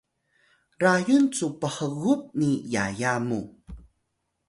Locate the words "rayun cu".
0.83-1.45